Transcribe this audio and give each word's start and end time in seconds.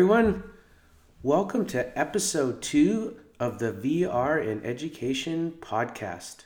Everyone. 0.00 0.44
Welcome 1.22 1.66
to 1.66 1.98
episode 1.98 2.62
two 2.62 3.20
of 3.38 3.58
the 3.58 3.70
VR 3.70 4.42
in 4.42 4.64
Education 4.64 5.52
podcast. 5.60 6.44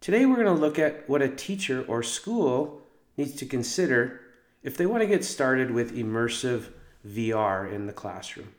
Today, 0.00 0.26
we're 0.26 0.44
going 0.44 0.46
to 0.46 0.52
look 0.52 0.78
at 0.78 1.08
what 1.08 1.22
a 1.22 1.28
teacher 1.28 1.84
or 1.88 2.04
school 2.04 2.82
needs 3.16 3.34
to 3.34 3.46
consider 3.46 4.20
if 4.62 4.76
they 4.76 4.86
want 4.86 5.02
to 5.02 5.08
get 5.08 5.24
started 5.24 5.72
with 5.72 5.96
immersive 5.96 6.68
VR 7.04 7.68
in 7.68 7.86
the 7.86 7.92
classroom. 7.92 8.54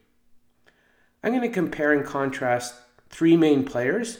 I'm 1.23 1.31
going 1.31 1.42
to 1.44 1.48
compare 1.48 1.94
and 1.94 2.06
contrast 2.06 2.76
three 3.08 3.38
main 3.38 3.64
players, 3.64 4.20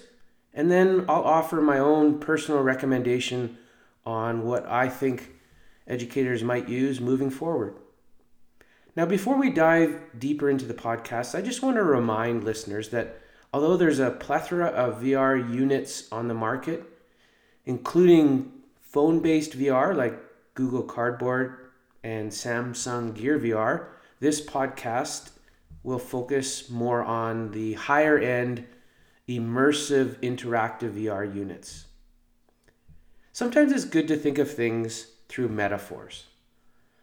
and 0.54 0.72
then 0.72 1.04
I'll 1.10 1.24
offer 1.24 1.60
my 1.60 1.78
own 1.78 2.22
personal 2.22 2.62
recommendation 2.62 3.58
on 4.06 4.46
what 4.46 4.66
I 4.66 4.88
think 4.88 5.34
educators 5.86 6.42
might 6.42 6.70
use 6.70 7.02
moving 7.02 7.30
forward. 7.30 7.76
Now, 8.98 9.06
before 9.06 9.38
we 9.38 9.52
dive 9.52 10.02
deeper 10.18 10.50
into 10.50 10.66
the 10.66 10.74
podcast, 10.74 11.38
I 11.38 11.44
just 11.44 11.62
want 11.62 11.76
to 11.76 11.84
remind 11.84 12.44
listeners 12.44 12.90
that 12.90 13.22
although 13.54 13.78
there's 13.78 14.00
a 14.00 14.10
plethora 14.10 14.66
of 14.70 15.04
VR 15.04 15.38
units 15.54 16.12
on 16.12 16.28
the 16.28 16.34
market, 16.34 16.84
including 17.64 18.52
phone 18.82 19.20
based 19.20 19.56
VR 19.56 19.96
like 19.96 20.20
Google 20.56 20.82
Cardboard 20.82 21.70
and 22.04 22.32
Samsung 22.32 23.14
Gear 23.14 23.38
VR, 23.38 23.86
this 24.20 24.44
podcast 24.44 25.30
will 25.84 26.00
focus 26.00 26.68
more 26.68 27.04
on 27.04 27.52
the 27.52 27.74
higher 27.74 28.18
end, 28.18 28.66
immersive, 29.30 30.16
interactive 30.22 30.94
VR 30.94 31.36
units. 31.36 31.86
Sometimes 33.32 33.72
it's 33.72 33.86
good 33.86 34.08
to 34.08 34.18
think 34.18 34.40
of 34.40 34.50
things 34.50 35.06
through 35.30 35.50
metaphors. 35.50 36.24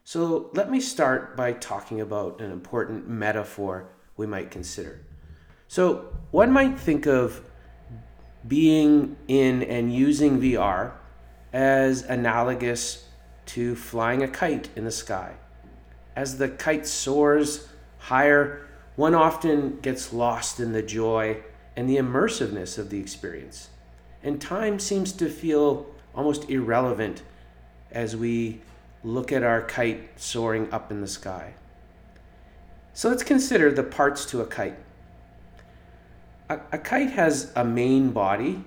So 0.06 0.50
let 0.52 0.70
me 0.70 0.80
start 0.80 1.34
by 1.34 1.54
talking 1.54 2.02
about 2.02 2.42
an 2.42 2.52
important 2.52 3.08
metaphor 3.08 3.88
we 4.18 4.26
might 4.26 4.50
consider. 4.50 5.00
So 5.66 6.14
one 6.30 6.52
might 6.52 6.78
think 6.78 7.06
of 7.06 7.40
being 8.46 9.16
in 9.28 9.62
and 9.62 9.94
using 9.94 10.38
VR 10.42 10.92
as 11.54 12.02
analogous 12.02 13.08
to 13.46 13.74
flying 13.74 14.22
a 14.22 14.28
kite 14.28 14.68
in 14.76 14.84
the 14.84 14.90
sky. 14.90 15.36
As 16.14 16.36
the 16.36 16.50
kite 16.50 16.86
soars 16.86 17.68
higher, 17.98 18.68
one 18.96 19.14
often 19.14 19.80
gets 19.80 20.12
lost 20.12 20.60
in 20.60 20.72
the 20.72 20.82
joy 20.82 21.38
and 21.76 21.88
the 21.88 21.96
immersiveness 21.96 22.76
of 22.76 22.90
the 22.90 23.00
experience. 23.00 23.70
And 24.22 24.38
time 24.38 24.78
seems 24.78 25.12
to 25.12 25.30
feel 25.30 25.86
almost 26.14 26.50
irrelevant 26.50 27.22
as 27.90 28.14
we 28.14 28.60
look 29.04 29.30
at 29.30 29.42
our 29.42 29.62
kite 29.62 30.18
soaring 30.18 30.72
up 30.72 30.90
in 30.90 31.00
the 31.00 31.06
sky. 31.06 31.54
So 32.94 33.10
let's 33.10 33.22
consider 33.22 33.70
the 33.70 33.82
parts 33.82 34.24
to 34.26 34.40
a 34.40 34.46
kite. 34.46 34.78
A, 36.48 36.58
a, 36.72 36.78
kite 36.78 37.10
has 37.10 37.52
a 37.54 37.64
main 37.64 38.10
body 38.10 38.64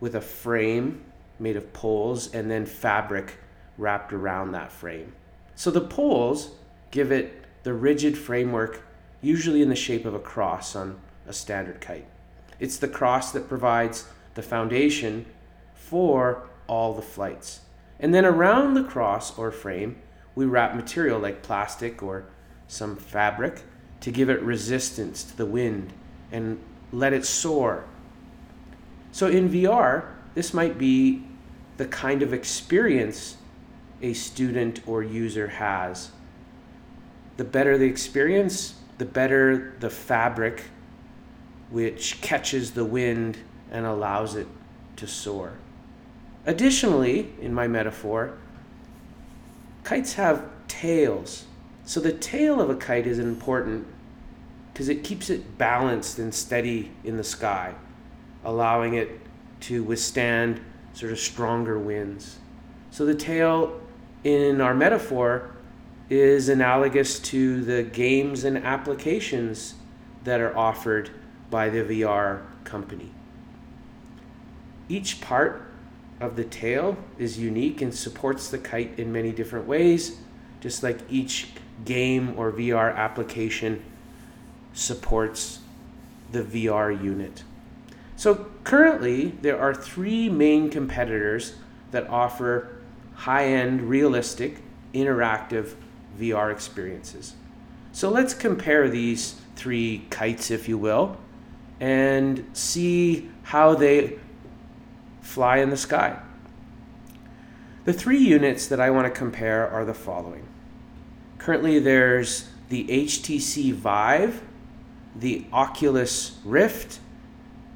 with 0.00 0.14
a 0.14 0.20
frame 0.20 1.04
made 1.38 1.56
of 1.56 1.72
poles 1.72 2.34
and 2.34 2.50
then 2.50 2.66
fabric 2.66 3.36
wrapped 3.76 4.12
around 4.12 4.52
that 4.52 4.72
frame. 4.72 5.12
So 5.54 5.70
the 5.70 5.80
poles 5.80 6.52
give 6.90 7.12
it 7.12 7.44
the 7.62 7.72
rigid 7.72 8.16
framework, 8.16 8.82
usually 9.20 9.62
in 9.62 9.68
the 9.68 9.76
shape 9.76 10.04
of 10.04 10.14
a 10.14 10.20
cross 10.20 10.74
on 10.74 10.98
a 11.26 11.32
standard 11.32 11.80
kite. 11.80 12.06
It's 12.58 12.78
the 12.78 12.88
cross 12.88 13.32
that 13.32 13.48
provides 13.48 14.08
the 14.34 14.42
foundation 14.42 15.26
for 15.74 16.48
all 16.66 16.94
the 16.94 17.02
flights. 17.02 17.60
And 18.00 18.14
then 18.14 18.24
around 18.24 18.74
the 18.74 18.84
cross 18.84 19.36
or 19.38 19.50
frame, 19.50 19.96
we 20.34 20.44
wrap 20.46 20.74
material 20.74 21.18
like 21.18 21.42
plastic 21.42 22.02
or 22.02 22.26
some 22.68 22.96
fabric 22.96 23.62
to 24.00 24.10
give 24.10 24.30
it 24.30 24.40
resistance 24.42 25.24
to 25.24 25.36
the 25.36 25.46
wind 25.46 25.92
and 26.30 26.60
let 26.92 27.12
it 27.12 27.24
soar. 27.24 27.84
So 29.10 29.26
in 29.26 29.48
VR, 29.48 30.12
this 30.34 30.54
might 30.54 30.78
be 30.78 31.24
the 31.76 31.86
kind 31.86 32.22
of 32.22 32.32
experience 32.32 33.36
a 34.00 34.12
student 34.12 34.86
or 34.86 35.02
user 35.02 35.48
has. 35.48 36.12
The 37.36 37.44
better 37.44 37.76
the 37.76 37.86
experience, 37.86 38.74
the 38.98 39.04
better 39.04 39.74
the 39.80 39.90
fabric 39.90 40.64
which 41.70 42.20
catches 42.20 42.72
the 42.72 42.84
wind 42.84 43.38
and 43.70 43.86
allows 43.86 44.34
it 44.34 44.46
to 44.96 45.06
soar. 45.06 45.54
Additionally, 46.48 47.30
in 47.42 47.52
my 47.52 47.68
metaphor, 47.68 48.32
kites 49.84 50.14
have 50.14 50.48
tails. 50.66 51.44
So 51.84 52.00
the 52.00 52.12
tail 52.12 52.58
of 52.58 52.70
a 52.70 52.74
kite 52.74 53.06
is 53.06 53.18
important 53.18 53.86
because 54.72 54.88
it 54.88 55.04
keeps 55.04 55.28
it 55.28 55.58
balanced 55.58 56.18
and 56.18 56.32
steady 56.32 56.90
in 57.04 57.18
the 57.18 57.22
sky, 57.22 57.74
allowing 58.46 58.94
it 58.94 59.20
to 59.60 59.84
withstand 59.84 60.58
sort 60.94 61.12
of 61.12 61.18
stronger 61.18 61.78
winds. 61.78 62.38
So 62.92 63.04
the 63.04 63.14
tail 63.14 63.78
in 64.24 64.62
our 64.62 64.74
metaphor 64.74 65.50
is 66.08 66.48
analogous 66.48 67.18
to 67.18 67.60
the 67.60 67.82
games 67.82 68.44
and 68.44 68.56
applications 68.56 69.74
that 70.24 70.40
are 70.40 70.56
offered 70.56 71.10
by 71.50 71.68
the 71.68 71.80
VR 71.80 72.40
company. 72.64 73.12
Each 74.88 75.20
part 75.20 75.67
of 76.20 76.36
the 76.36 76.44
tail 76.44 76.96
is 77.18 77.38
unique 77.38 77.80
and 77.80 77.94
supports 77.94 78.50
the 78.50 78.58
kite 78.58 78.98
in 78.98 79.12
many 79.12 79.32
different 79.32 79.66
ways, 79.66 80.18
just 80.60 80.82
like 80.82 80.98
each 81.08 81.48
game 81.84 82.34
or 82.36 82.50
VR 82.52 82.94
application 82.94 83.82
supports 84.72 85.60
the 86.32 86.42
VR 86.42 87.02
unit. 87.02 87.44
So 88.16 88.46
currently, 88.64 89.34
there 89.42 89.60
are 89.60 89.74
three 89.74 90.28
main 90.28 90.70
competitors 90.70 91.54
that 91.92 92.08
offer 92.08 92.78
high 93.14 93.46
end, 93.46 93.82
realistic, 93.82 94.58
interactive 94.92 95.74
VR 96.18 96.50
experiences. 96.50 97.34
So 97.92 98.10
let's 98.10 98.34
compare 98.34 98.88
these 98.88 99.36
three 99.56 100.04
kites, 100.10 100.50
if 100.50 100.68
you 100.68 100.78
will, 100.78 101.16
and 101.80 102.44
see 102.52 103.30
how 103.44 103.74
they 103.74 104.18
fly 105.28 105.58
in 105.58 105.68
the 105.68 105.76
sky. 105.76 106.18
The 107.84 107.92
three 107.92 108.18
units 108.18 108.66
that 108.68 108.80
I 108.80 108.90
want 108.90 109.12
to 109.12 109.18
compare 109.18 109.68
are 109.68 109.84
the 109.84 109.94
following. 109.94 110.48
Currently, 111.36 111.78
there's 111.78 112.48
the 112.70 112.86
HTC 112.86 113.72
Vive, 113.74 114.42
the 115.14 115.44
Oculus 115.52 116.38
Rift, 116.44 117.00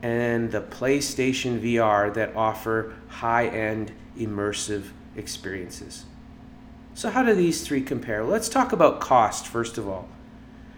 and 0.03 0.51
the 0.51 0.63
PlayStation 0.63 1.61
VR 1.61 2.13
that 2.15 2.35
offer 2.35 2.95
high 3.09 3.47
end 3.49 3.93
immersive 4.19 4.89
experiences. 5.15 6.07
So, 6.95 7.11
how 7.11 7.23
do 7.23 7.35
these 7.35 7.67
three 7.67 7.83
compare? 7.83 8.25
Let's 8.25 8.49
talk 8.49 8.73
about 8.73 9.01
cost 9.01 9.47
first 9.47 9.77
of 9.77 9.87
all. 9.87 10.09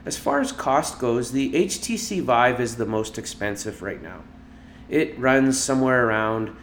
As 0.05 0.19
far 0.19 0.41
as 0.41 0.53
cost 0.53 0.99
goes, 0.99 1.31
the 1.31 1.53
HTC 1.53 2.21
Vive 2.21 2.61
is 2.61 2.77
the 2.77 2.85
most 2.85 3.17
expensive 3.17 3.81
right 3.81 4.03
now. 4.03 4.23
It 4.89 5.19
runs 5.19 5.63
somewhere 5.63 6.07
around 6.07 6.55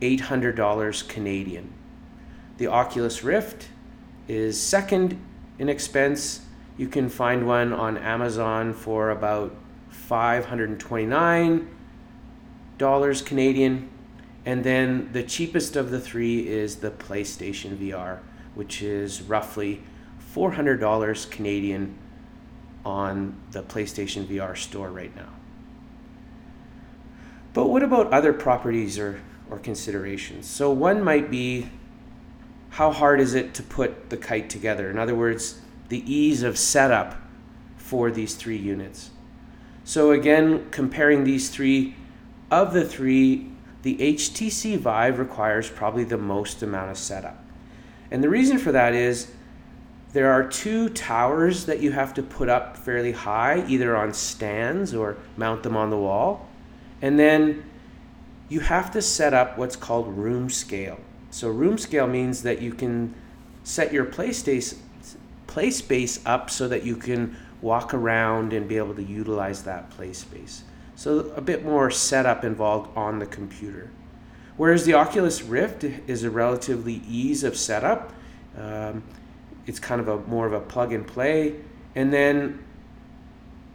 $800 0.00 1.08
Canadian. 1.08 1.72
The 2.58 2.66
Oculus 2.66 3.24
Rift 3.24 3.68
is 4.28 4.60
second 4.60 5.18
in 5.58 5.68
expense. 5.68 6.42
You 6.76 6.88
can 6.88 7.08
find 7.08 7.46
one 7.46 7.72
on 7.72 7.96
Amazon 7.98 8.74
for 8.74 9.10
about 9.10 9.54
$529 10.08 11.66
Canadian. 13.24 13.88
And 14.46 14.64
then 14.64 15.10
the 15.12 15.22
cheapest 15.22 15.76
of 15.76 15.90
the 15.90 16.00
three 16.00 16.48
is 16.48 16.76
the 16.76 16.90
PlayStation 16.90 17.76
VR, 17.76 18.20
which 18.54 18.82
is 18.82 19.20
roughly 19.22 19.82
$400 20.34 21.30
Canadian 21.30 21.96
on 22.84 23.34
the 23.52 23.62
PlayStation 23.62 24.24
VR 24.24 24.56
store 24.56 24.90
right 24.90 25.14
now. 25.14 25.28
But 27.52 27.68
what 27.68 27.82
about 27.82 28.12
other 28.12 28.32
properties 28.32 28.98
or 28.98 29.20
or 29.50 29.58
considerations. 29.58 30.46
So 30.46 30.70
one 30.70 31.02
might 31.02 31.30
be 31.30 31.68
how 32.70 32.92
hard 32.92 33.20
is 33.20 33.34
it 33.34 33.52
to 33.54 33.62
put 33.62 34.10
the 34.10 34.16
kite 34.16 34.48
together? 34.48 34.90
In 34.90 34.98
other 34.98 35.14
words, 35.14 35.60
the 35.88 36.02
ease 36.10 36.42
of 36.42 36.56
setup 36.56 37.16
for 37.76 38.10
these 38.10 38.34
three 38.34 38.56
units. 38.56 39.10
So 39.84 40.12
again, 40.12 40.68
comparing 40.70 41.24
these 41.24 41.50
three, 41.50 41.96
of 42.50 42.72
the 42.72 42.84
three, 42.84 43.50
the 43.82 43.96
HTC 43.96 44.78
Vive 44.78 45.18
requires 45.18 45.68
probably 45.68 46.04
the 46.04 46.18
most 46.18 46.62
amount 46.62 46.90
of 46.90 46.98
setup. 46.98 47.42
And 48.10 48.22
the 48.22 48.28
reason 48.28 48.58
for 48.58 48.72
that 48.72 48.94
is 48.94 49.32
there 50.12 50.30
are 50.30 50.46
two 50.46 50.88
towers 50.90 51.66
that 51.66 51.80
you 51.80 51.92
have 51.92 52.14
to 52.14 52.22
put 52.22 52.48
up 52.48 52.76
fairly 52.76 53.12
high, 53.12 53.64
either 53.68 53.96
on 53.96 54.12
stands 54.12 54.94
or 54.94 55.16
mount 55.36 55.62
them 55.62 55.76
on 55.76 55.90
the 55.90 55.96
wall. 55.96 56.48
And 57.00 57.18
then 57.18 57.64
you 58.50 58.60
have 58.60 58.90
to 58.90 59.00
set 59.00 59.32
up 59.32 59.56
what's 59.56 59.76
called 59.76 60.08
room 60.08 60.50
scale. 60.50 61.00
So 61.30 61.48
room 61.48 61.78
scale 61.78 62.06
means 62.06 62.42
that 62.42 62.60
you 62.60 62.74
can 62.74 63.14
set 63.62 63.92
your 63.92 64.04
play 64.04 64.32
space 64.32 64.74
up 66.26 66.50
so 66.50 66.68
that 66.68 66.82
you 66.82 66.96
can 66.96 67.36
walk 67.62 67.94
around 67.94 68.52
and 68.52 68.68
be 68.68 68.76
able 68.76 68.94
to 68.94 69.02
utilize 69.02 69.62
that 69.62 69.88
play 69.90 70.12
space. 70.12 70.64
So 70.96 71.32
a 71.36 71.40
bit 71.40 71.64
more 71.64 71.90
setup 71.90 72.44
involved 72.44 72.94
on 72.96 73.20
the 73.20 73.26
computer. 73.26 73.90
Whereas 74.56 74.84
the 74.84 74.94
Oculus 74.94 75.42
Rift 75.42 75.84
is 75.84 76.24
a 76.24 76.30
relatively 76.30 77.02
ease 77.08 77.44
of 77.44 77.56
setup. 77.56 78.12
Um, 78.58 79.04
it's 79.66 79.78
kind 79.78 80.00
of 80.00 80.08
a 80.08 80.18
more 80.28 80.46
of 80.46 80.52
a 80.52 80.60
plug 80.60 80.92
and 80.92 81.06
play. 81.06 81.54
And 81.94 82.12
then 82.12 82.62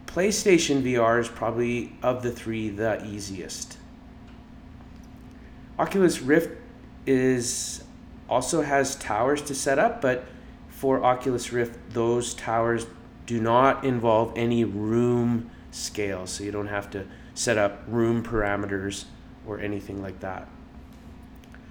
PlayStation 0.06 0.82
VR 0.82 1.18
is 1.18 1.28
probably 1.28 1.96
of 2.02 2.22
the 2.22 2.30
three 2.30 2.68
the 2.68 3.04
easiest. 3.04 3.78
Oculus 5.78 6.20
Rift 6.20 6.50
is 7.06 7.84
also 8.28 8.62
has 8.62 8.96
towers 8.96 9.42
to 9.42 9.54
set 9.54 9.78
up, 9.78 10.00
but 10.00 10.24
for 10.68 11.04
Oculus 11.04 11.52
Rift, 11.52 11.78
those 11.90 12.34
towers 12.34 12.86
do 13.26 13.40
not 13.40 13.84
involve 13.84 14.32
any 14.36 14.64
room 14.64 15.50
scale, 15.70 16.26
so 16.26 16.44
you 16.44 16.50
don't 16.50 16.68
have 16.68 16.90
to 16.90 17.06
set 17.34 17.58
up 17.58 17.82
room 17.86 18.22
parameters 18.22 19.04
or 19.46 19.60
anything 19.60 20.02
like 20.02 20.20
that. 20.20 20.48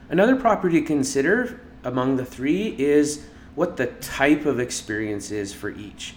Another 0.10 0.36
property 0.36 0.82
to 0.82 0.86
consider 0.86 1.60
among 1.84 2.18
the 2.18 2.26
three 2.26 2.76
is 2.78 3.26
what 3.56 3.78
the 3.78 3.88
type 3.88 4.46
of 4.46 4.60
experience 4.60 5.32
is 5.32 5.54
for 5.54 5.70
each. 5.70 6.16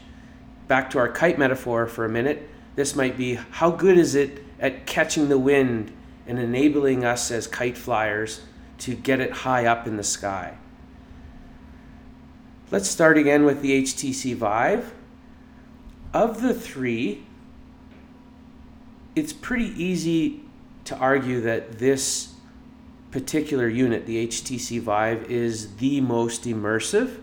Back 0.66 0.90
to 0.90 0.98
our 0.98 1.10
kite 1.10 1.38
metaphor 1.38 1.86
for 1.86 2.04
a 2.04 2.08
minute, 2.08 2.48
this 2.76 2.94
might 2.94 3.16
be 3.16 3.34
how 3.34 3.70
good 3.70 3.96
is 3.96 4.14
it 4.14 4.44
at 4.60 4.86
catching 4.86 5.28
the 5.28 5.38
wind 5.38 5.92
and 6.28 6.38
enabling 6.38 7.04
us 7.04 7.30
as 7.30 7.46
kite 7.46 7.76
flyers 7.76 8.42
to 8.78 8.94
get 8.94 9.18
it 9.18 9.32
high 9.32 9.66
up 9.66 9.86
in 9.86 9.96
the 9.96 10.04
sky. 10.04 10.56
Let's 12.70 12.88
start 12.88 13.16
again 13.16 13.44
with 13.46 13.62
the 13.62 13.82
HTC 13.82 14.36
Vive. 14.36 14.92
Of 16.12 16.42
the 16.42 16.52
three, 16.52 17.26
it's 19.16 19.32
pretty 19.32 19.72
easy 19.82 20.42
to 20.84 20.96
argue 20.96 21.40
that 21.40 21.78
this 21.78 22.34
particular 23.10 23.68
unit, 23.68 24.06
the 24.06 24.26
HTC 24.26 24.80
Vive, 24.80 25.30
is 25.30 25.76
the 25.76 26.02
most 26.02 26.44
immersive. 26.44 27.20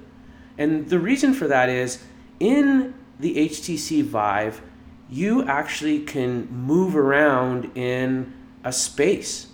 And 0.57 0.89
the 0.89 0.99
reason 0.99 1.33
for 1.33 1.47
that 1.47 1.69
is 1.69 2.03
in 2.39 2.95
the 3.19 3.35
HTC 3.49 4.03
Vive, 4.03 4.61
you 5.09 5.43
actually 5.43 5.99
can 5.99 6.47
move 6.47 6.95
around 6.95 7.71
in 7.75 8.33
a 8.65 8.73
space. 8.73 9.47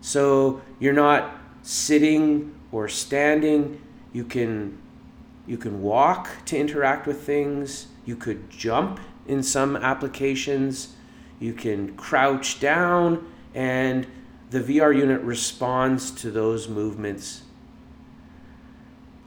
So 0.00 0.62
you're 0.80 0.92
not 0.92 1.38
sitting 1.62 2.54
or 2.72 2.88
standing. 2.88 3.80
You 4.12 4.24
can 4.24 4.78
you 5.46 5.58
can 5.58 5.82
walk 5.82 6.30
to 6.46 6.58
interact 6.58 7.06
with 7.06 7.22
things. 7.22 7.86
You 8.06 8.16
could 8.16 8.50
jump 8.50 8.98
in 9.28 9.42
some 9.42 9.76
applications. 9.76 10.94
You 11.38 11.52
can 11.52 11.94
crouch 11.96 12.58
down 12.58 13.30
and 13.54 14.06
the 14.50 14.60
VR 14.60 14.96
unit 14.96 15.20
responds 15.20 16.10
to 16.12 16.30
those 16.30 16.68
movements. 16.68 17.42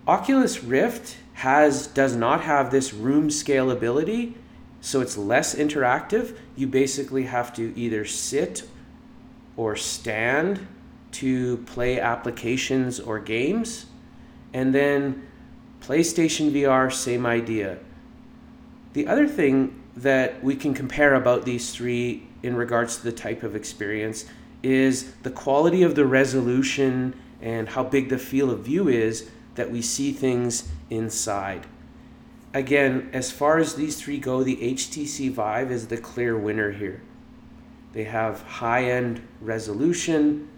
Oculus 0.07 0.63
Rift 0.63 1.17
has 1.33 1.85
does 1.87 2.15
not 2.15 2.41
have 2.41 2.71
this 2.71 2.93
room 2.93 3.27
scalability, 3.27 4.33
so 4.79 5.01
it's 5.01 5.17
less 5.17 5.53
interactive. 5.53 6.37
You 6.55 6.67
basically 6.67 7.23
have 7.23 7.53
to 7.55 7.77
either 7.77 8.05
sit 8.05 8.63
or 9.57 9.75
stand 9.75 10.65
to 11.11 11.57
play 11.65 11.99
applications 11.99 12.99
or 12.99 13.19
games. 13.19 13.87
And 14.53 14.73
then 14.73 15.27
PlayStation 15.81 16.51
VR, 16.51 16.91
same 16.93 17.25
idea. 17.25 17.79
The 18.93 19.07
other 19.07 19.27
thing 19.27 19.83
that 19.95 20.43
we 20.43 20.55
can 20.55 20.73
compare 20.73 21.15
about 21.15 21.43
these 21.43 21.73
three 21.73 22.27
in 22.43 22.55
regards 22.55 22.97
to 22.97 23.03
the 23.03 23.11
type 23.11 23.43
of 23.43 23.55
experience 23.55 24.25
is 24.63 25.13
the 25.23 25.31
quality 25.31 25.83
of 25.83 25.95
the 25.95 26.05
resolution 26.05 27.15
and 27.41 27.69
how 27.69 27.83
big 27.83 28.09
the 28.09 28.17
field 28.17 28.51
of 28.51 28.59
view 28.59 28.87
is 28.87 29.29
that 29.55 29.71
we 29.71 29.81
see 29.81 30.11
things 30.11 30.69
inside. 30.89 31.65
Again, 32.53 33.09
as 33.13 33.31
far 33.31 33.57
as 33.57 33.75
these 33.75 34.01
three 34.01 34.17
go, 34.17 34.43
the 34.43 34.55
HTC 34.57 35.31
Vive 35.31 35.71
is 35.71 35.87
the 35.87 35.97
clear 35.97 36.37
winner 36.37 36.71
here. 36.71 37.01
They 37.97 38.03
have 38.03 38.43
high 38.43 38.91
end 38.91 39.27
resolution. 39.41 40.49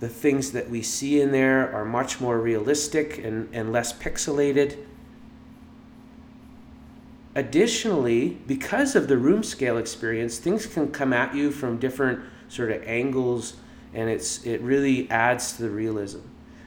The 0.00 0.08
things 0.08 0.52
that 0.52 0.70
we 0.70 0.80
see 0.80 1.20
in 1.20 1.30
there 1.30 1.70
are 1.74 1.84
much 1.84 2.22
more 2.22 2.40
realistic 2.40 3.18
and, 3.18 3.50
and 3.52 3.70
less 3.70 3.92
pixelated. 3.92 4.78
Additionally, 7.34 8.38
because 8.46 8.96
of 8.96 9.08
the 9.08 9.18
room 9.18 9.42
scale 9.42 9.76
experience, 9.76 10.38
things 10.38 10.64
can 10.64 10.90
come 10.90 11.12
at 11.12 11.34
you 11.34 11.50
from 11.50 11.76
different 11.78 12.20
sort 12.48 12.72
of 12.72 12.82
angles, 12.84 13.56
and 13.92 14.08
it's 14.08 14.42
it 14.46 14.62
really 14.62 15.10
adds 15.10 15.52
to 15.56 15.62
the 15.64 15.70
realism. 15.70 16.20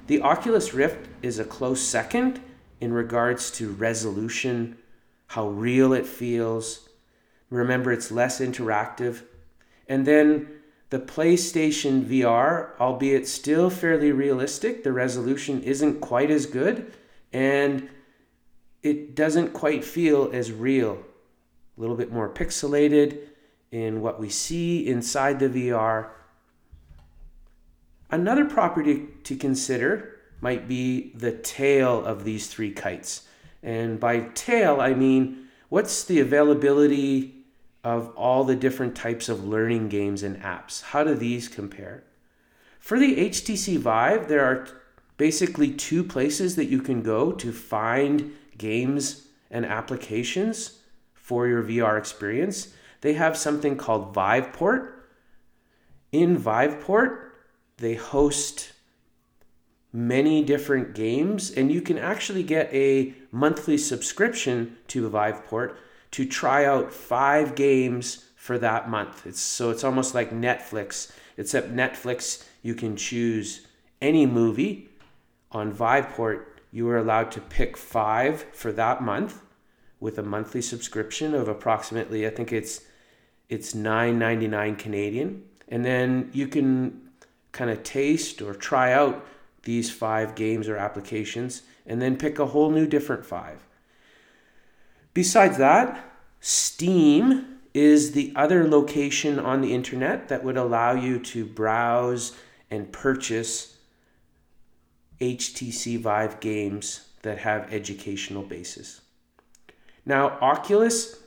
The 0.05 0.21
Oculus 0.21 0.75
Rift 0.75 1.09
is 1.23 1.39
a 1.39 1.43
close 1.43 1.81
second 1.81 2.39
in 2.79 2.93
regards 2.93 3.49
to 3.53 3.71
resolution, 3.71 4.77
how 5.25 5.47
real 5.47 5.91
it 5.91 6.05
feels. 6.05 6.87
Remember, 7.49 7.91
it's 7.91 8.11
less 8.11 8.39
interactive. 8.39 9.23
And 9.87 10.05
then 10.05 10.47
the 10.89 10.99
PlayStation 10.99 12.05
VR, 12.05 12.69
albeit 12.79 13.27
still 13.27 13.69
fairly 13.69 14.11
realistic, 14.11 14.83
the 14.83 14.93
resolution 14.93 15.61
isn't 15.63 15.99
quite 15.99 16.31
as 16.31 16.45
good 16.45 16.93
and 17.33 17.89
it 18.81 19.15
doesn't 19.15 19.51
quite 19.51 19.83
feel 19.83 20.29
as 20.31 20.51
real. 20.51 21.03
A 21.77 21.81
little 21.81 21.95
bit 21.95 22.11
more 22.11 22.29
pixelated 22.29 23.19
in 23.71 24.01
what 24.01 24.19
we 24.19 24.29
see 24.29 24.87
inside 24.87 25.39
the 25.39 25.49
VR. 25.49 26.09
Another 28.09 28.45
property 28.45 29.07
to 29.23 29.35
consider 29.35 30.15
might 30.39 30.67
be 30.67 31.11
the 31.15 31.31
tail 31.31 32.05
of 32.05 32.23
these 32.23 32.47
three 32.47 32.71
kites. 32.71 33.27
And 33.63 33.99
by 33.99 34.29
tail, 34.35 34.79
I 34.79 34.93
mean 34.93 35.47
what's 35.69 36.03
the 36.03 36.19
availability 36.19 37.34
of 37.85 38.11
all 38.15 38.43
the 38.43 38.55
different 38.55 38.95
types 38.95 39.29
of 39.29 39.47
learning 39.47 39.87
games 39.87 40.23
and 40.23 40.41
apps? 40.41 40.81
How 40.81 41.03
do 41.03 41.13
these 41.13 41.47
compare? 41.47 42.03
For 42.79 42.99
the 42.99 43.29
HTC 43.29 43.77
Vive, 43.77 44.27
there 44.27 44.43
are 44.43 44.67
basically 45.17 45.71
two 45.71 46.03
places 46.03 46.55
that 46.55 46.65
you 46.65 46.81
can 46.81 47.03
go 47.03 47.31
to 47.31 47.51
find 47.53 48.33
games 48.57 49.27
and 49.51 49.65
applications 49.65 50.79
for 51.13 51.47
your 51.47 51.61
VR 51.61 51.97
experience. 51.97 52.73
They 53.01 53.13
have 53.13 53.37
something 53.37 53.77
called 53.77 54.15
Viveport. 54.15 54.91
In 56.11 56.37
Viveport, 56.37 57.29
they 57.77 57.93
host 57.93 58.71
many 59.93 60.43
different 60.43 60.95
games, 60.95 61.51
and 61.51 61.71
you 61.71 61.81
can 61.81 61.99
actually 61.99 62.43
get 62.43 62.73
a 62.73 63.13
monthly 63.31 63.77
subscription 63.77 64.75
to 64.87 65.07
Viveport 65.07 65.75
to 66.15 66.25
try 66.25 66.63
out 66.63 66.93
five 66.93 67.55
games 67.55 68.23
for 68.37 68.57
that 68.57 68.89
month. 68.89 69.27
It's 69.27 69.41
so 69.41 69.69
it's 69.69 69.83
almost 69.83 70.15
like 70.15 70.31
Netflix, 70.31 71.11
except 71.35 71.75
Netflix 71.75 72.45
you 72.61 72.73
can 72.73 72.95
choose 72.95 73.67
any 74.01 74.25
movie. 74.25 74.87
On 75.51 75.73
Viveport, 75.73 76.45
you 76.71 76.87
are 76.87 76.97
allowed 76.97 77.31
to 77.31 77.41
pick 77.41 77.75
five 77.75 78.45
for 78.53 78.71
that 78.71 79.03
month 79.03 79.41
with 79.99 80.17
a 80.17 80.23
monthly 80.23 80.61
subscription 80.61 81.33
of 81.33 81.49
approximately 81.49 82.25
I 82.25 82.29
think 82.29 82.53
it's 82.53 82.85
it's 83.49 83.73
9.99 83.73 84.77
Canadian 84.77 85.43
and 85.67 85.83
then 85.83 86.29
you 86.31 86.47
can 86.47 87.09
kind 87.51 87.69
of 87.69 87.83
taste 87.83 88.41
or 88.41 88.53
try 88.53 88.93
out 88.93 89.25
these 89.63 89.91
five 89.91 90.33
games 90.33 90.69
or 90.69 90.77
applications 90.77 91.63
and 91.85 92.01
then 92.01 92.15
pick 92.15 92.39
a 92.39 92.45
whole 92.45 92.71
new 92.71 92.87
different 92.87 93.25
five. 93.25 93.65
Besides 95.15 95.57
that, 95.57 96.11
Steam 96.41 97.59
is 97.73 98.11
the 98.11 98.31
other 98.35 98.67
location 98.67 99.39
on 99.39 99.61
the 99.61 99.73
internet 99.73 100.27
that 100.27 100.43
would 100.43 100.57
allow 100.57 100.93
you 100.93 101.17
to 101.19 101.45
browse 101.45 102.37
and 102.69 102.91
purchase 102.91 103.77
HTC 105.19 105.99
Vive 105.99 106.39
games 106.39 107.07
that 107.23 107.39
have 107.39 107.73
educational 107.73 108.43
basis. 108.43 109.01
Now, 110.05 110.37
Oculus 110.41 111.17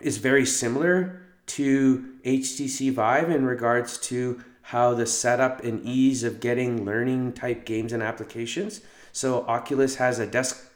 is 0.00 0.18
very 0.18 0.44
similar 0.44 1.22
to 1.46 2.12
HTC 2.24 2.92
Vive 2.92 3.30
in 3.30 3.46
regards 3.46 3.98
to 3.98 4.44
how 4.68 4.92
the 4.94 5.06
setup 5.06 5.64
and 5.64 5.84
ease 5.84 6.24
of 6.24 6.40
getting 6.40 6.84
learning 6.84 7.32
type 7.32 7.64
games 7.64 7.92
and 7.92 8.02
applications. 8.02 8.82
So 9.12 9.46
Oculus 9.46 9.96
has 9.96 10.18
a 10.18 10.26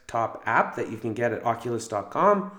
desktop 0.08 0.42
app 0.46 0.74
that 0.76 0.90
you 0.90 0.96
can 0.96 1.12
get 1.14 1.32
at 1.32 1.44
oculus.com 1.44 2.50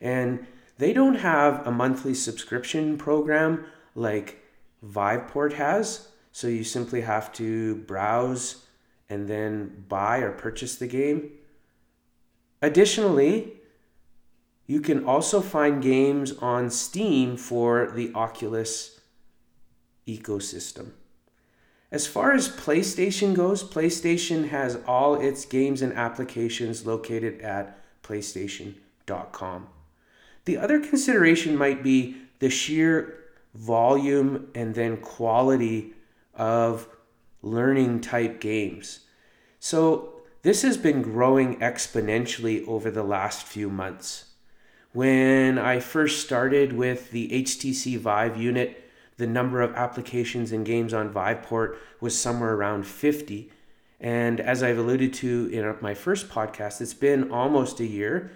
and 0.00 0.46
they 0.78 0.92
don't 0.92 1.16
have 1.16 1.66
a 1.66 1.70
monthly 1.70 2.14
subscription 2.14 2.98
program 2.98 3.64
like 3.94 4.42
Viveport 4.84 5.54
has. 5.54 6.08
So 6.32 6.48
you 6.48 6.64
simply 6.64 7.00
have 7.02 7.32
to 7.34 7.76
browse 7.76 8.66
and 9.08 9.28
then 9.28 9.84
buy 9.88 10.18
or 10.18 10.32
purchase 10.32 10.76
the 10.76 10.86
game. 10.86 11.30
Additionally, 12.60 13.52
you 14.66 14.80
can 14.80 15.04
also 15.04 15.40
find 15.40 15.82
games 15.82 16.32
on 16.38 16.70
Steam 16.70 17.36
for 17.36 17.90
the 17.94 18.12
Oculus 18.14 19.00
ecosystem. 20.06 20.90
As 21.96 22.06
far 22.06 22.32
as 22.32 22.50
PlayStation 22.50 23.32
goes, 23.32 23.64
PlayStation 23.64 24.50
has 24.50 24.78
all 24.86 25.14
its 25.14 25.46
games 25.46 25.80
and 25.80 25.94
applications 25.94 26.84
located 26.84 27.40
at 27.40 27.82
PlayStation.com. 28.02 29.68
The 30.44 30.58
other 30.58 30.78
consideration 30.78 31.56
might 31.56 31.82
be 31.82 32.16
the 32.38 32.50
sheer 32.50 33.24
volume 33.54 34.48
and 34.54 34.74
then 34.74 34.98
quality 34.98 35.94
of 36.34 36.86
learning 37.40 38.02
type 38.02 38.42
games. 38.42 39.06
So, 39.58 40.20
this 40.42 40.60
has 40.60 40.76
been 40.76 41.00
growing 41.00 41.60
exponentially 41.60 42.68
over 42.68 42.90
the 42.90 43.04
last 43.04 43.46
few 43.46 43.70
months. 43.70 44.34
When 44.92 45.58
I 45.58 45.80
first 45.80 46.26
started 46.26 46.74
with 46.74 47.10
the 47.10 47.30
HTC 47.30 47.96
Vive 47.96 48.36
unit, 48.36 48.85
the 49.16 49.26
number 49.26 49.62
of 49.62 49.74
applications 49.74 50.52
and 50.52 50.64
games 50.66 50.92
on 50.92 51.12
Viveport 51.12 51.76
was 52.00 52.18
somewhere 52.18 52.54
around 52.54 52.86
50. 52.86 53.50
And 54.00 54.40
as 54.40 54.62
I've 54.62 54.78
alluded 54.78 55.14
to 55.14 55.48
in 55.52 55.76
my 55.80 55.94
first 55.94 56.28
podcast, 56.28 56.80
it's 56.80 56.94
been 56.94 57.30
almost 57.30 57.80
a 57.80 57.86
year 57.86 58.30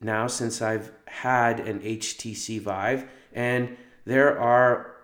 now 0.00 0.26
since 0.26 0.62
I've 0.62 0.92
had 1.06 1.60
an 1.60 1.80
HTC 1.80 2.60
Vive, 2.60 3.08
and 3.32 3.76
there 4.04 4.38
are 4.38 4.94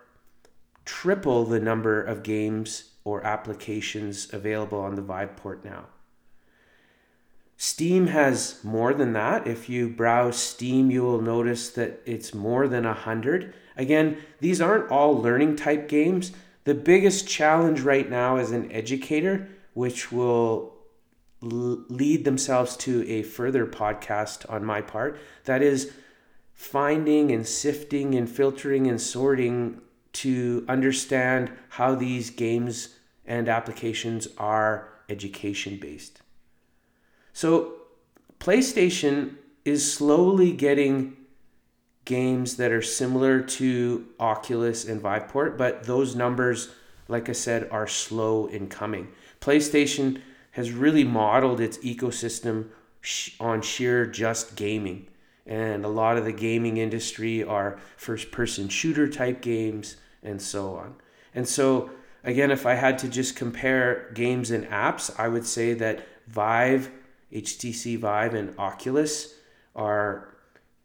triple 0.85 1.45
the 1.45 1.59
number 1.59 2.01
of 2.01 2.23
games 2.23 2.91
or 3.03 3.25
applications 3.25 4.31
available 4.33 4.79
on 4.79 4.95
the 4.95 5.01
Viveport 5.01 5.63
now. 5.65 5.85
Steam 7.57 8.07
has 8.07 8.59
more 8.63 8.93
than 8.93 9.13
that. 9.13 9.45
If 9.45 9.69
you 9.69 9.87
browse 9.89 10.37
Steam, 10.37 10.89
you 10.89 11.03
will 11.03 11.21
notice 11.21 11.69
that 11.71 12.01
it's 12.05 12.33
more 12.33 12.67
than 12.67 12.85
100. 12.85 13.53
Again, 13.81 14.17
these 14.39 14.61
aren't 14.61 14.91
all 14.91 15.19
learning 15.19 15.55
type 15.55 15.89
games. 15.89 16.31
The 16.65 16.75
biggest 16.75 17.27
challenge 17.27 17.81
right 17.81 18.07
now 18.07 18.37
as 18.37 18.51
an 18.51 18.71
educator, 18.71 19.49
which 19.73 20.11
will 20.11 20.75
lead 21.41 22.23
themselves 22.23 22.77
to 22.77 23.09
a 23.09 23.23
further 23.23 23.65
podcast 23.65 24.47
on 24.51 24.63
my 24.63 24.81
part, 24.81 25.17
that 25.45 25.63
is 25.63 25.91
finding 26.53 27.31
and 27.31 27.47
sifting 27.47 28.13
and 28.13 28.29
filtering 28.29 28.85
and 28.85 29.01
sorting 29.01 29.81
to 30.13 30.63
understand 30.69 31.51
how 31.69 31.95
these 31.95 32.29
games 32.29 32.95
and 33.25 33.49
applications 33.49 34.27
are 34.37 34.89
education 35.09 35.79
based. 35.81 36.21
So, 37.33 37.73
PlayStation 38.39 39.37
is 39.65 39.91
slowly 39.91 40.51
getting 40.51 41.17
games 42.05 42.57
that 42.57 42.71
are 42.71 42.81
similar 42.81 43.41
to 43.41 44.07
Oculus 44.19 44.85
and 44.85 45.01
Viveport, 45.01 45.57
but 45.57 45.83
those 45.83 46.15
numbers, 46.15 46.73
like 47.07 47.29
I 47.29 47.33
said, 47.33 47.69
are 47.71 47.87
slow 47.87 48.47
in 48.47 48.67
coming. 48.67 49.09
PlayStation 49.39 50.21
has 50.51 50.71
really 50.71 51.03
modeled 51.03 51.61
its 51.61 51.77
ecosystem 51.79 52.69
on 53.39 53.61
sheer 53.61 54.05
just 54.05 54.55
gaming. 54.55 55.07
And 55.45 55.85
a 55.85 55.89
lot 55.89 56.17
of 56.17 56.25
the 56.25 56.31
gaming 56.31 56.77
industry 56.77 57.43
are 57.43 57.79
first 57.97 58.31
person 58.31 58.69
shooter 58.69 59.07
type 59.07 59.41
games 59.41 59.97
and 60.21 60.41
so 60.41 60.75
on. 60.75 60.95
And 61.33 61.47
so, 61.47 61.89
again, 62.23 62.51
if 62.51 62.65
I 62.65 62.75
had 62.75 62.99
to 62.99 63.07
just 63.07 63.35
compare 63.35 64.11
games 64.13 64.51
and 64.51 64.65
apps, 64.67 65.13
I 65.19 65.27
would 65.27 65.45
say 65.45 65.73
that 65.75 66.05
Vive, 66.27 66.91
HTC 67.33 67.97
Vive, 67.97 68.33
and 68.33 68.57
Oculus 68.59 69.35
are 69.75 70.30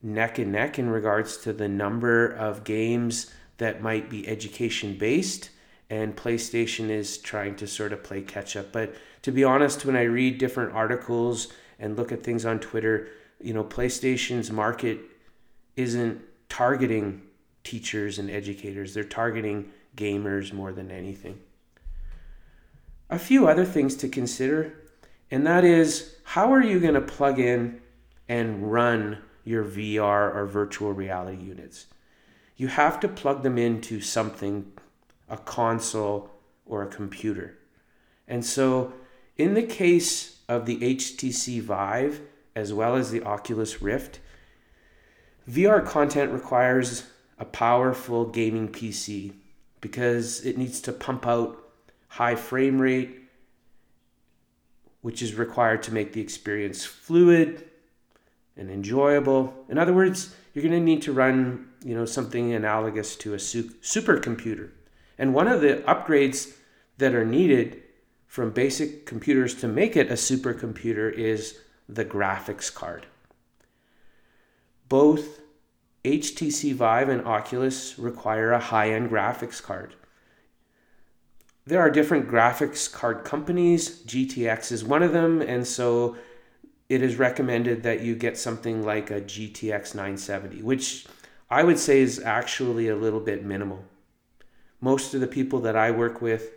neck 0.02 0.38
and 0.38 0.52
neck 0.52 0.78
in 0.78 0.88
regards 0.88 1.36
to 1.38 1.52
the 1.52 1.68
number 1.68 2.26
of 2.26 2.64
games 2.64 3.32
that 3.58 3.82
might 3.82 4.10
be 4.10 4.28
education 4.28 4.96
based 4.98 5.50
and 5.88 6.16
PlayStation 6.16 6.90
is 6.90 7.18
trying 7.18 7.54
to 7.56 7.66
sort 7.66 7.92
of 7.92 8.02
play 8.02 8.22
catch 8.22 8.56
up. 8.56 8.72
But 8.72 8.94
to 9.22 9.30
be 9.30 9.44
honest, 9.44 9.84
when 9.84 9.96
I 9.96 10.02
read 10.02 10.38
different 10.38 10.74
articles 10.74 11.48
and 11.78 11.96
look 11.96 12.12
at 12.12 12.22
things 12.24 12.44
on 12.44 12.58
Twitter, 12.58 13.08
you 13.40 13.54
know, 13.54 13.62
PlayStation's 13.62 14.50
market 14.50 14.98
isn't 15.76 16.20
targeting 16.48 17.22
teachers 17.62 18.18
and 18.18 18.30
educators, 18.30 18.94
they're 18.94 19.04
targeting 19.04 19.70
gamers 19.96 20.52
more 20.52 20.72
than 20.72 20.90
anything. 20.90 21.38
A 23.08 23.18
few 23.18 23.46
other 23.46 23.64
things 23.64 23.94
to 23.96 24.08
consider, 24.08 24.74
and 25.30 25.46
that 25.46 25.64
is 25.64 26.16
how 26.24 26.52
are 26.52 26.62
you 26.62 26.80
going 26.80 26.94
to 26.94 27.00
plug 27.00 27.38
in 27.38 27.80
and 28.28 28.72
run 28.72 29.18
your 29.46 29.64
VR 29.64 30.34
or 30.34 30.44
virtual 30.44 30.92
reality 30.92 31.40
units. 31.42 31.86
You 32.56 32.68
have 32.68 32.98
to 33.00 33.08
plug 33.08 33.42
them 33.42 33.56
into 33.56 34.00
something, 34.00 34.72
a 35.30 35.36
console 35.36 36.30
or 36.66 36.82
a 36.82 36.88
computer. 36.88 37.56
And 38.26 38.44
so, 38.44 38.92
in 39.36 39.54
the 39.54 39.62
case 39.62 40.40
of 40.48 40.66
the 40.66 40.78
HTC 40.78 41.62
Vive 41.62 42.20
as 42.56 42.72
well 42.72 42.96
as 42.96 43.10
the 43.10 43.22
Oculus 43.22 43.80
Rift, 43.80 44.18
VR 45.48 45.86
content 45.86 46.32
requires 46.32 47.04
a 47.38 47.44
powerful 47.44 48.24
gaming 48.24 48.68
PC 48.68 49.32
because 49.80 50.44
it 50.44 50.58
needs 50.58 50.80
to 50.80 50.92
pump 50.92 51.26
out 51.26 51.56
high 52.08 52.34
frame 52.34 52.80
rate, 52.80 53.20
which 55.02 55.22
is 55.22 55.34
required 55.34 55.84
to 55.84 55.92
make 55.92 56.14
the 56.14 56.20
experience 56.20 56.84
fluid, 56.84 57.68
and 58.56 58.70
enjoyable. 58.70 59.52
In 59.68 59.78
other 59.78 59.92
words, 59.92 60.34
you're 60.52 60.62
going 60.62 60.72
to 60.72 60.80
need 60.80 61.02
to 61.02 61.12
run, 61.12 61.68
you 61.84 61.94
know, 61.94 62.04
something 62.04 62.52
analogous 62.52 63.16
to 63.16 63.34
a 63.34 63.38
su- 63.38 63.70
supercomputer. 63.82 64.70
And 65.18 65.34
one 65.34 65.48
of 65.48 65.60
the 65.60 65.82
upgrades 65.86 66.54
that 66.98 67.14
are 67.14 67.24
needed 67.24 67.82
from 68.26 68.50
basic 68.50 69.06
computers 69.06 69.54
to 69.56 69.68
make 69.68 69.96
it 69.96 70.10
a 70.10 70.14
supercomputer 70.14 71.12
is 71.12 71.58
the 71.88 72.04
graphics 72.04 72.72
card. 72.72 73.06
Both 74.88 75.40
HTC 76.04 76.74
Vive 76.74 77.08
and 77.08 77.26
Oculus 77.26 77.98
require 77.98 78.52
a 78.52 78.60
high-end 78.60 79.10
graphics 79.10 79.62
card. 79.62 79.94
There 81.66 81.80
are 81.80 81.90
different 81.90 82.28
graphics 82.28 82.92
card 82.92 83.24
companies. 83.24 84.02
GTX 84.04 84.70
is 84.70 84.84
one 84.84 85.02
of 85.02 85.12
them, 85.12 85.42
and 85.42 85.66
so 85.66 86.16
it 86.88 87.02
is 87.02 87.16
recommended 87.16 87.82
that 87.82 88.00
you 88.00 88.14
get 88.14 88.38
something 88.38 88.84
like 88.84 89.10
a 89.10 89.20
GTX 89.20 89.94
970, 89.94 90.62
which 90.62 91.06
I 91.50 91.64
would 91.64 91.78
say 91.78 92.00
is 92.00 92.20
actually 92.20 92.88
a 92.88 92.96
little 92.96 93.20
bit 93.20 93.44
minimal. 93.44 93.84
Most 94.80 95.14
of 95.14 95.20
the 95.20 95.26
people 95.26 95.60
that 95.60 95.76
I 95.76 95.90
work 95.90 96.20
with, 96.20 96.50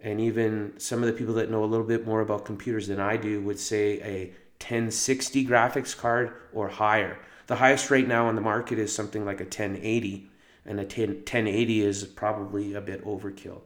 and 0.00 0.20
even 0.20 0.74
some 0.78 1.02
of 1.02 1.06
the 1.06 1.12
people 1.12 1.34
that 1.34 1.50
know 1.50 1.64
a 1.64 1.66
little 1.66 1.86
bit 1.86 2.06
more 2.06 2.20
about 2.20 2.44
computers 2.44 2.86
than 2.88 3.00
I 3.00 3.16
do, 3.16 3.40
would 3.42 3.58
say 3.58 4.00
a 4.02 4.26
1060 4.60 5.46
graphics 5.46 5.96
card 5.96 6.32
or 6.52 6.68
higher. 6.68 7.18
The 7.46 7.56
highest 7.56 7.90
right 7.90 8.06
now 8.06 8.28
on 8.28 8.34
the 8.34 8.40
market 8.40 8.78
is 8.78 8.94
something 8.94 9.24
like 9.24 9.40
a 9.40 9.44
1080, 9.44 10.30
and 10.64 10.80
a 10.80 10.84
10, 10.84 11.08
1080 11.08 11.82
is 11.82 12.04
probably 12.04 12.74
a 12.74 12.80
bit 12.80 13.04
overkill. 13.04 13.60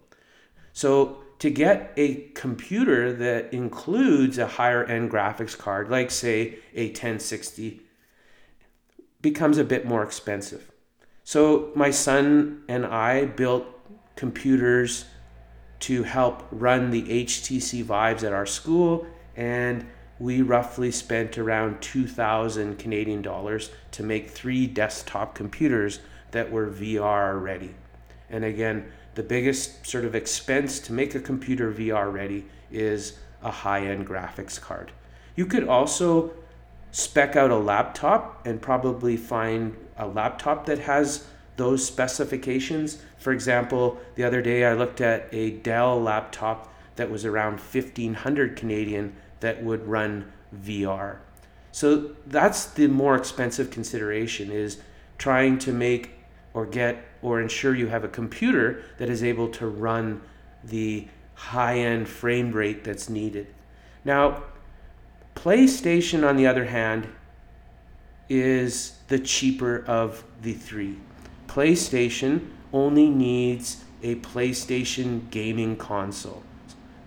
So 0.72 1.22
to 1.40 1.50
get 1.50 1.92
a 1.96 2.28
computer 2.34 3.12
that 3.14 3.52
includes 3.52 4.38
a 4.38 4.46
higher 4.46 4.84
end 4.84 5.10
graphics 5.10 5.56
card, 5.56 5.90
like 5.90 6.10
say 6.10 6.58
a 6.74 6.88
1060, 6.88 7.80
becomes 9.20 9.58
a 9.58 9.64
bit 9.64 9.86
more 9.86 10.02
expensive. 10.02 10.70
So 11.24 11.70
my 11.74 11.90
son 11.90 12.62
and 12.68 12.84
I 12.84 13.24
built 13.24 13.66
computers 14.16 15.06
to 15.80 16.02
help 16.02 16.46
run 16.50 16.90
the 16.90 17.02
HTC 17.24 17.84
Vives 17.84 18.22
at 18.22 18.32
our 18.32 18.46
school, 18.46 19.06
and 19.36 19.86
we 20.18 20.42
roughly 20.42 20.90
spent 20.90 21.38
around 21.38 21.80
2,000 21.80 22.78
Canadian 22.78 23.22
dollars 23.22 23.70
to 23.92 24.02
make 24.02 24.28
three 24.28 24.66
desktop 24.66 25.34
computers 25.34 26.00
that 26.32 26.52
were 26.52 26.68
VR 26.68 27.40
ready. 27.40 27.74
And 28.28 28.44
again, 28.44 28.92
the 29.14 29.23
biggest 29.23 29.87
sort 29.87 30.05
of 30.05 30.14
expense 30.14 30.79
to 30.81 30.93
make 30.93 31.14
a 31.14 31.21
computer 31.21 31.73
VR 31.73 32.12
ready 32.12 32.47
is 32.71 33.19
a 33.43 33.50
high 33.50 33.87
end 33.87 34.07
graphics 34.07 34.61
card. 34.61 34.93
You 35.37 35.47
could 35.47 35.67
also 35.67 36.33
spec 36.93 37.37
out 37.37 37.50
a 37.50 37.57
laptop 37.57 38.47
and 38.47 38.61
probably 38.61 39.17
find 39.17 39.76
a 39.97 40.07
laptop 40.07 40.67
that 40.67 40.81
has 40.81 41.26
those 41.57 41.85
specifications. 41.85 43.02
For 43.19 43.33
example, 43.33 43.99
the 44.14 44.25
other 44.25 44.43
day 44.43 44.64
I 44.64 44.75
looked 44.75 45.00
at 45.00 45.29
a 45.33 45.50
Dell 45.50 46.00
laptop 46.00 46.73
that 46.97 47.11
was 47.11 47.25
around 47.25 47.55
1500 47.55 48.57
Canadian 48.57 49.14
that 49.40 49.62
would 49.62 49.87
run 49.87 50.33
VR. 50.55 51.19
So 51.73 52.17
that's 52.26 52.67
the 52.67 52.88
more 52.88 53.14
expensive 53.14 53.71
consideration 53.71 54.50
is 54.50 54.79
trying 55.19 55.59
to 55.61 55.73
make 55.73 56.12
or 56.52 56.67
get 56.67 57.05
or 57.22 57.40
ensure 57.40 57.74
you 57.74 57.86
have 57.86 58.04
a 58.04 58.08
computer 58.08 58.82
that 58.98 59.08
is 59.08 59.22
able 59.22 59.48
to 59.48 59.66
run 59.66 60.20
the 60.64 61.06
high 61.34 61.78
end 61.78 62.08
frame 62.08 62.52
rate 62.52 62.84
that's 62.84 63.08
needed. 63.08 63.46
Now, 64.04 64.42
PlayStation, 65.34 66.28
on 66.28 66.36
the 66.36 66.46
other 66.46 66.66
hand, 66.66 67.08
is 68.28 68.98
the 69.08 69.18
cheaper 69.18 69.84
of 69.86 70.24
the 70.42 70.52
three. 70.52 70.96
PlayStation 71.48 72.50
only 72.72 73.08
needs 73.08 73.84
a 74.02 74.16
PlayStation 74.16 75.28
gaming 75.30 75.76
console. 75.76 76.42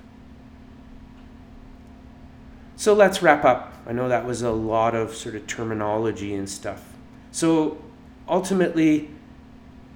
So 2.76 2.94
let's 2.94 3.22
wrap 3.22 3.44
up. 3.44 3.74
I 3.86 3.92
know 3.92 4.08
that 4.08 4.26
was 4.26 4.42
a 4.42 4.52
lot 4.52 4.96
of 4.96 5.14
sort 5.14 5.36
of 5.36 5.46
terminology 5.48 6.34
and 6.34 6.50
stuff. 6.50 6.94
So 7.32 7.84
ultimately, 8.28 9.10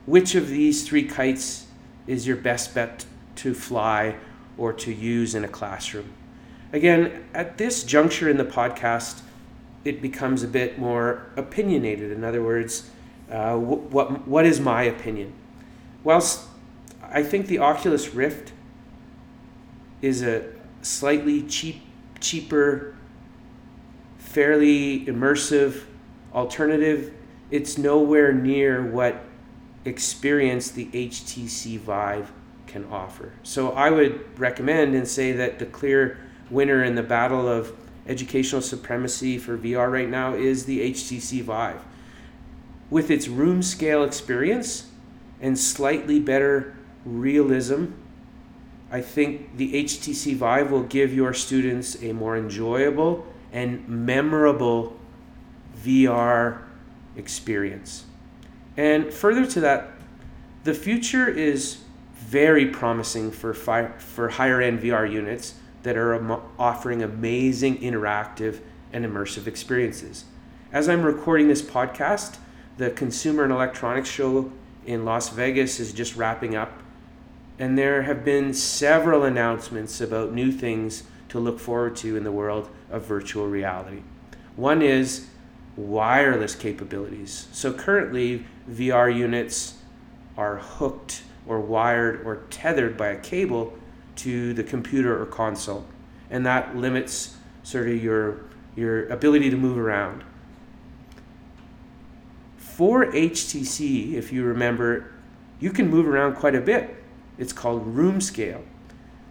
which 0.05 0.35
of 0.35 0.49
these 0.49 0.87
three 0.87 1.07
kites 1.07 1.67
is 2.07 2.27
your 2.27 2.37
best 2.37 2.75
bet 2.75 3.05
to 3.37 3.53
fly 3.53 4.15
or 4.57 4.73
to 4.73 4.91
use 4.91 5.33
in 5.35 5.43
a 5.43 5.47
classroom? 5.47 6.11
Again, 6.73 7.23
at 7.33 7.57
this 7.57 7.83
juncture 7.83 8.29
in 8.29 8.37
the 8.37 8.45
podcast, 8.45 9.21
it 9.83 10.01
becomes 10.01 10.43
a 10.43 10.47
bit 10.47 10.77
more 10.77 11.25
opinionated. 11.35 12.11
In 12.11 12.23
other 12.23 12.43
words, 12.43 12.89
uh, 13.29 13.55
what, 13.55 14.27
what 14.27 14.45
is 14.45 14.59
my 14.59 14.83
opinion? 14.83 15.33
Whilst 16.03 16.47
I 17.01 17.23
think 17.23 17.47
the 17.47 17.59
Oculus 17.59 18.13
Rift 18.13 18.53
is 20.01 20.21
a 20.21 20.43
slightly 20.81 21.43
cheap, 21.43 21.81
cheaper, 22.19 22.95
fairly 24.17 25.05
immersive 25.05 25.83
alternative, 26.33 27.13
it's 27.49 27.77
nowhere 27.77 28.31
near 28.33 28.83
what 28.83 29.25
experience 29.85 30.71
the 30.71 30.85
HTC 30.87 31.79
Vive 31.79 32.31
can 32.67 32.85
offer. 32.85 33.33
So 33.43 33.71
I 33.71 33.89
would 33.89 34.39
recommend 34.39 34.95
and 34.95 35.07
say 35.07 35.33
that 35.33 35.59
the 35.59 35.65
clear 35.65 36.17
winner 36.49 36.83
in 36.83 36.95
the 36.95 37.03
battle 37.03 37.47
of 37.47 37.75
educational 38.07 38.61
supremacy 38.61 39.37
for 39.37 39.57
VR 39.57 39.91
right 39.91 40.09
now 40.09 40.33
is 40.33 40.65
the 40.65 40.91
HTC 40.91 41.41
Vive. 41.43 41.81
With 42.89 43.09
its 43.09 43.27
room 43.27 43.61
scale 43.61 44.03
experience 44.03 44.87
and 45.39 45.57
slightly 45.57 46.19
better 46.19 46.75
realism, 47.05 47.85
I 48.91 49.01
think 49.01 49.55
the 49.57 49.83
HTC 49.85 50.35
Vive 50.35 50.71
will 50.71 50.83
give 50.83 51.13
your 51.13 51.33
students 51.33 52.01
a 52.03 52.11
more 52.11 52.35
enjoyable 52.35 53.25
and 53.53 53.87
memorable 53.87 54.99
VR 55.83 56.61
experience. 57.15 58.05
And 58.75 59.13
further 59.13 59.45
to 59.45 59.61
that, 59.61 59.91
the 60.63 60.73
future 60.73 61.27
is 61.27 61.77
very 62.15 62.65
promising 62.67 63.31
for, 63.31 63.53
fi- 63.53 63.91
for 63.97 64.29
higher 64.29 64.61
end 64.61 64.79
VR 64.79 65.09
units 65.09 65.55
that 65.83 65.97
are 65.97 66.41
offering 66.59 67.01
amazing 67.01 67.77
interactive 67.79 68.59
and 68.93 69.05
immersive 69.05 69.47
experiences. 69.47 70.25
As 70.71 70.87
I'm 70.87 71.03
recording 71.03 71.47
this 71.47 71.61
podcast, 71.61 72.37
the 72.77 72.89
Consumer 72.91 73.43
and 73.43 73.51
Electronics 73.51 74.09
Show 74.09 74.51
in 74.85 75.05
Las 75.05 75.29
Vegas 75.29 75.79
is 75.79 75.93
just 75.93 76.15
wrapping 76.15 76.55
up, 76.55 76.71
and 77.59 77.77
there 77.77 78.03
have 78.03 78.23
been 78.23 78.53
several 78.53 79.23
announcements 79.23 80.01
about 80.01 80.33
new 80.33 80.51
things 80.51 81.03
to 81.29 81.39
look 81.39 81.59
forward 81.59 81.95
to 81.97 82.17
in 82.17 82.23
the 82.23 82.31
world 82.31 82.69
of 82.89 83.05
virtual 83.05 83.47
reality. 83.47 84.01
One 84.55 84.81
is 84.81 85.27
wireless 85.75 86.55
capabilities. 86.55 87.47
So 87.51 87.73
currently, 87.73 88.45
VR 88.69 89.15
units 89.15 89.75
are 90.37 90.57
hooked 90.57 91.23
or 91.45 91.59
wired 91.59 92.21
or 92.25 92.43
tethered 92.49 92.97
by 92.97 93.07
a 93.07 93.19
cable 93.19 93.73
to 94.21 94.53
the 94.53 94.63
computer 94.63 95.19
or 95.19 95.25
console, 95.25 95.85
and 96.29 96.45
that 96.45 96.75
limits 96.75 97.35
sort 97.63 97.87
of 97.87 98.01
your 98.01 98.41
your 98.75 99.07
ability 99.09 99.49
to 99.49 99.57
move 99.57 99.77
around. 99.77 100.23
For 102.57 103.05
HTC, 103.05 104.13
if 104.13 104.31
you 104.31 104.43
remember, 104.43 105.11
you 105.59 105.71
can 105.71 105.89
move 105.89 106.07
around 106.07 106.35
quite 106.35 106.55
a 106.55 106.61
bit. 106.61 106.95
It's 107.37 107.53
called 107.53 107.85
room 107.85 108.21
scale. 108.21 108.63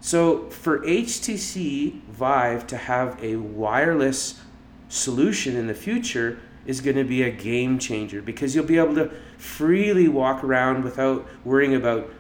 So 0.01 0.49
for 0.51 0.81
HTC 0.81 2.03
Vive 2.03 2.67
to 2.69 2.77
have 2.77 3.23
a 3.23 3.37
wireless 3.37 4.41
solution 4.89 5.57
in 5.57 5.67
the 5.67 5.75
future 5.75 6.39
is 6.67 6.81
going 6.81 6.97
to 6.97 7.05
be 7.05 7.23
a 7.23 7.31
game 7.31 7.79
changer 7.79 8.21
because 8.21 8.55
you'll 8.55 8.65
be 8.65 8.79
able 8.79 8.95
to 8.95 9.11
freely 9.39 10.09
walk 10.09 10.45
around 10.45 10.85
without 10.85 11.27
worrying 11.45 11.75
about 11.75 12.11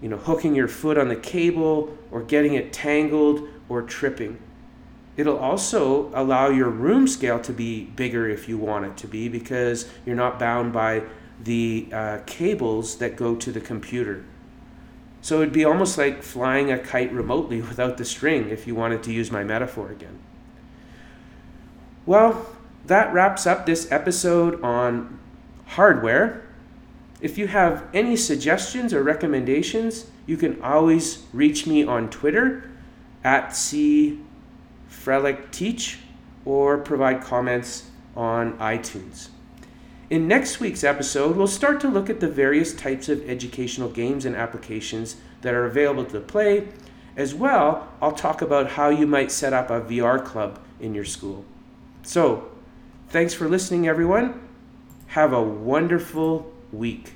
you 0.00 0.08
know 0.08 0.16
hooking 0.16 0.54
your 0.54 0.68
foot 0.68 0.98
on 0.98 1.08
the 1.08 1.16
cable 1.16 1.96
or 2.10 2.22
getting 2.22 2.54
it 2.54 2.72
tangled 2.72 3.48
or 3.68 3.82
tripping. 3.82 4.38
It'll 5.16 5.38
also 5.38 6.10
allow 6.14 6.50
your 6.50 6.68
room 6.68 7.08
scale 7.08 7.40
to 7.40 7.52
be 7.52 7.84
bigger 7.84 8.28
if 8.28 8.48
you 8.48 8.58
want 8.58 8.84
it 8.84 8.96
to 8.98 9.06
be 9.06 9.28
because 9.28 9.88
you're 10.04 10.16
not 10.16 10.38
bound 10.38 10.72
by 10.72 11.04
the 11.42 11.88
uh, 11.92 12.18
cables 12.26 12.96
that 12.98 13.16
go 13.16 13.34
to 13.36 13.50
the 13.50 13.60
computer. 13.60 14.24
So 15.22 15.40
it'd 15.40 15.52
be 15.52 15.64
almost 15.64 15.98
like 15.98 16.22
flying 16.22 16.70
a 16.70 16.78
kite 16.78 17.12
remotely 17.12 17.60
without 17.62 17.96
the 17.96 18.04
string 18.04 18.50
if 18.50 18.66
you 18.66 18.74
wanted 18.74 19.02
to 19.04 19.12
use 19.12 19.30
my 19.30 19.42
metaphor 19.42 19.90
again. 19.90 20.18
Well, 22.04 22.46
that 22.86 23.12
wraps 23.12 23.46
up 23.46 23.66
this 23.66 23.90
episode 23.90 24.62
on 24.62 25.18
hardware. 25.66 26.45
If 27.20 27.38
you 27.38 27.46
have 27.46 27.84
any 27.94 28.16
suggestions 28.16 28.92
or 28.92 29.02
recommendations, 29.02 30.06
you 30.26 30.36
can 30.36 30.60
always 30.62 31.24
reach 31.32 31.66
me 31.66 31.84
on 31.84 32.10
Twitter 32.10 32.70
at 33.24 33.56
C 33.56 34.20
Teach 35.50 35.98
or 36.44 36.78
provide 36.78 37.22
comments 37.22 37.90
on 38.16 38.58
iTunes. 38.58 39.28
In 40.10 40.28
next 40.28 40.60
week's 40.60 40.84
episode, 40.84 41.36
we'll 41.36 41.46
start 41.46 41.80
to 41.80 41.88
look 41.88 42.10
at 42.10 42.20
the 42.20 42.28
various 42.28 42.74
types 42.74 43.08
of 43.08 43.28
educational 43.28 43.88
games 43.88 44.24
and 44.24 44.36
applications 44.36 45.16
that 45.42 45.54
are 45.54 45.64
available 45.64 46.04
to 46.06 46.20
play. 46.20 46.68
As 47.16 47.34
well, 47.34 47.88
I'll 48.00 48.12
talk 48.12 48.42
about 48.42 48.72
how 48.72 48.88
you 48.88 49.06
might 49.06 49.32
set 49.32 49.52
up 49.52 49.70
a 49.70 49.80
VR 49.80 50.24
club 50.24 50.60
in 50.80 50.94
your 50.94 51.04
school. 51.04 51.44
So, 52.02 52.50
thanks 53.08 53.32
for 53.32 53.48
listening, 53.48 53.88
everyone. 53.88 54.40
Have 55.08 55.32
a 55.32 55.42
wonderful 55.42 56.52
week. 56.72 57.15